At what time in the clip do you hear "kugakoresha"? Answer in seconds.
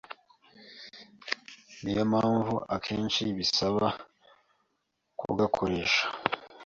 5.19-6.03